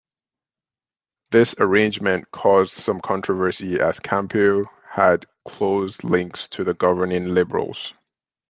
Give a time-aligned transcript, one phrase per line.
[1.29, 7.93] This arrangement caused some controversy as Campeau had close links to the governing Liberals.